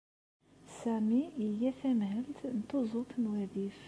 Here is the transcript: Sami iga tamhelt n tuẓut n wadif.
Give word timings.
Sami 0.77 1.21
iga 1.45 1.71
tamhelt 1.79 2.39
n 2.57 2.59
tuẓut 2.69 3.11
n 3.17 3.23
wadif. 3.31 3.77